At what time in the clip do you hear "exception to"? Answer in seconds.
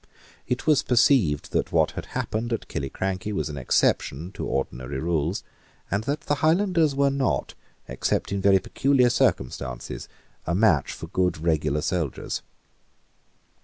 3.59-4.47